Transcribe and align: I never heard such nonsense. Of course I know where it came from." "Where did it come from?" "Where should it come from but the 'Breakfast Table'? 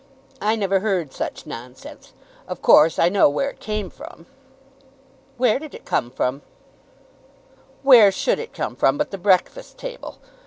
I 0.41 0.55
never 0.55 0.79
heard 0.79 1.13
such 1.13 1.45
nonsense. 1.45 2.13
Of 2.47 2.63
course 2.63 2.97
I 2.97 3.07
know 3.07 3.29
where 3.29 3.51
it 3.51 3.59
came 3.59 3.91
from." 3.91 4.25
"Where 5.37 5.59
did 5.59 5.75
it 5.75 5.85
come 5.85 6.09
from?" 6.09 6.41
"Where 7.83 8.11
should 8.11 8.39
it 8.39 8.51
come 8.51 8.75
from 8.75 8.97
but 8.97 9.11
the 9.11 9.19
'Breakfast 9.19 9.77
Table'? 9.77 10.17